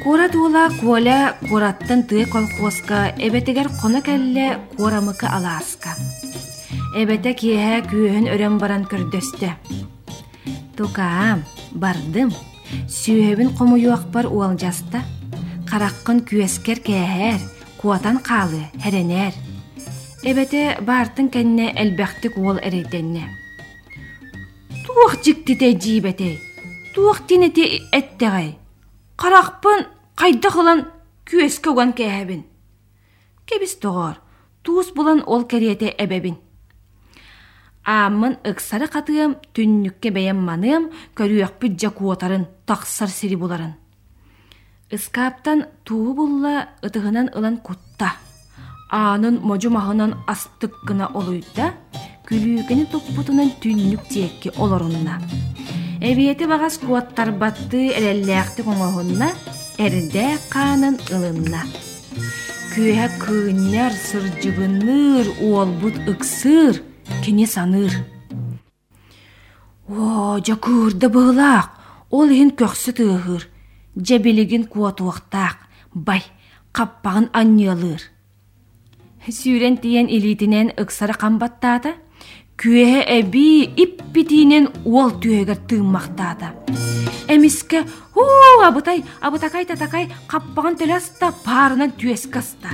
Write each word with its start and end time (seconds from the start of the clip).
Куора 0.00 0.28
туола 0.32 0.70
куоля 0.80 1.36
куораттан 1.48 2.00
тыа 2.08 2.24
колхозка 2.26 3.12
эбетегер 3.18 3.68
коно 3.80 4.00
кэллэ 4.00 4.58
куорамыкы 4.76 5.26
алааска. 5.26 5.92
Эбете 6.96 7.32
киэһэ 7.36 7.84
күүһүн 7.90 8.26
өрөн 8.32 8.56
баран 8.56 8.84
көрдөстө. 8.88 9.52
Тукаам, 10.76 11.44
бардым. 11.72 12.32
Сүүһөбүн 12.88 13.52
комуюакпар 13.58 14.26
уалжаста. 14.32 15.04
Караккын 15.68 16.24
күескер 16.24 16.80
кээһэр, 16.80 17.40
куатан 17.80 18.16
каалы, 18.18 18.64
херенер. 18.82 19.36
Эбете 20.24 20.80
бартын 20.80 21.28
кэнне 21.28 21.72
элбэхтик 21.76 22.36
уол 22.38 22.56
эрейтенне. 22.56 23.28
Туох 24.84 25.20
жиктите 25.24 25.76
жибете. 25.78 26.40
Туох 26.94 27.26
тинети 27.26 27.82
эттегай. 27.92 28.61
Каракпын 29.16 29.86
кайда 30.16 30.50
кылан 30.50 30.86
күеске 31.26 31.70
уган 31.70 31.92
кээбин. 31.92 32.44
Кебис 33.46 33.76
тоғор, 33.82 34.16
туус 34.62 34.92
булан 34.94 35.22
ол 35.26 35.44
кериете 35.44 35.94
эбебин. 35.98 36.38
Ааммын 37.84 38.38
ыксары 38.46 38.86
катыым 38.86 39.36
түннүкке 39.54 40.12
бэйэм 40.14 40.38
маныым 40.38 40.90
көрүөкпүт 41.18 41.78
жа 41.80 41.90
куотарын 41.90 42.46
тахсар 42.66 43.10
сири 43.10 43.34
буларын. 43.36 43.74
Ыскааптан 44.92 45.66
туу 45.84 46.14
булла 46.14 46.68
ытыгынан 46.82 47.32
ылан 47.34 47.56
кутта. 47.58 48.14
Аанын 48.90 49.40
можумахынан 49.42 50.14
астык 50.28 50.74
гына 50.86 51.08
олуйда, 51.14 51.72
күлүүкени 52.28 52.86
туппутунан 52.92 53.50
түннүк 53.62 54.06
тиекки 54.08 54.52
олорунна. 54.56 55.18
Эбиети 56.02 56.48
багас 56.50 56.80
куаттар 56.82 57.30
батты 57.30 57.92
элеллээхти 57.94 58.64
коңоһунна, 58.66 59.28
эрдэ 59.78 60.34
каанын 60.50 60.96
ылынна. 61.14 61.62
Күөһэ 62.74 63.06
кыыннар 63.22 63.94
сыржыбынныр 63.94 65.30
уолбут 65.38 65.94
ыксыр, 66.10 66.82
кини 67.22 67.46
саныр. 67.46 67.94
О, 69.86 70.42
жакырда 70.42 71.06
быылаак, 71.06 71.70
ол 72.10 72.26
иһин 72.34 72.50
көхсү 72.50 72.98
тыыһыр, 72.98 73.46
жебилигин 73.94 74.66
куотуактаак, 74.66 75.70
бай, 75.94 76.26
каппагын 76.72 77.30
анньыалыр. 77.30 78.02
Сүүрен 79.22 79.78
тиен 79.78 80.10
илитинен 80.10 80.74
ыксара 80.74 81.14
камбаттаата, 81.14 81.94
күөһэ 82.62 83.00
эби 83.18 83.66
иппитиинен 83.84 84.68
уол 84.86 85.10
түһөгөр 85.22 85.58
тыыммактаата. 85.66 86.54
Эмиске 87.26 87.82
хуу 88.14 88.62
абытай, 88.62 89.02
абытакай 89.20 89.64
татакай 89.66 90.06
каппагын 90.30 90.78
төласта 90.78 91.32
парынан 91.42 91.90
түескаста. 91.98 92.70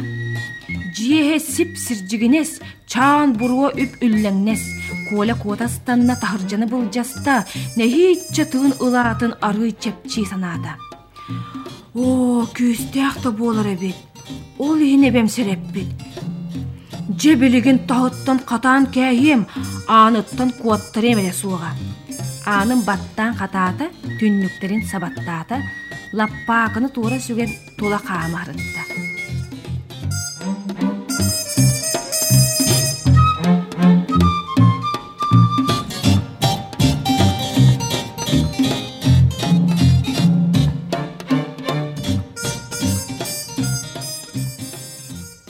Жиэһэ 0.92 1.38
сип 1.40 1.78
сиржигинес, 1.80 2.60
чаан 2.84 3.32
буруа 3.32 3.72
үп 3.72 3.96
үллэңнес, 4.04 4.62
коля 5.08 5.34
куотастанна 5.40 6.18
тахыржаны 6.20 6.66
былжаста, 6.68 7.46
нэхиитче 7.80 8.44
тыын 8.44 8.76
ылаатын 8.84 9.38
арый 9.40 9.72
чепчи 9.72 10.26
санаата. 10.28 10.76
О, 11.94 12.44
күүстээхта 12.56 13.32
буолар 13.32 13.72
эбит. 13.72 13.96
Ол 14.58 14.76
иһин 14.76 15.08
эбемсереппит. 15.08 15.88
Жебилигин 17.20 17.78
тахыттан 17.88 18.38
катаан 18.50 18.84
кээхием,ааныттан 18.94 20.50
куаттарем 20.60 21.18
эле 21.18 21.32
суога. 21.40 21.70
Аанын 22.46 22.80
баттан 22.88 23.34
катаата, 23.40 23.90
түннүктерин 24.20 24.82
сабаттаата, 24.90 25.56
лаппаакыны 26.18 26.88
туора 26.94 27.18
сүген 27.26 27.50
тула 27.78 27.98
хаамарытта. 28.06 29.07